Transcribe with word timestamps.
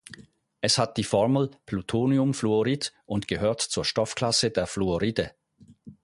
Es 0.61 0.79
hat 0.79 0.97
die 0.97 1.03
Formel 1.03 1.51
PuF 1.67 2.87
und 3.05 3.27
gehört 3.27 3.61
zur 3.61 3.85
Stoffklasse 3.85 4.49
der 4.49 4.65
Fluoride. 4.65 5.35